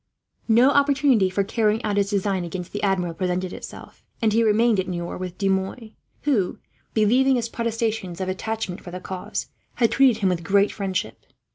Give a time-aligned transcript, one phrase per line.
[0.47, 4.79] No opportunity for carrying out his design against the Admiral presented itself, and he remained
[4.79, 6.57] at Niort with De Mouy; who,
[6.95, 11.27] believing his protestations of attachment for the cause, had treated him with great friendship.